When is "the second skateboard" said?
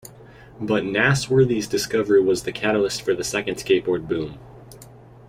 3.13-4.07